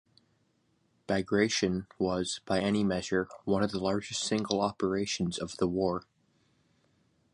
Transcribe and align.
"Bagration" 1.05 1.85
was, 1.99 2.41
by 2.47 2.59
any 2.59 2.83
measure, 2.83 3.27
one 3.45 3.61
of 3.61 3.69
the 3.69 3.77
largest 3.79 4.23
single 4.23 4.59
operations 4.59 5.37
of 5.37 5.57
the 5.57 5.67
war. 5.67 6.07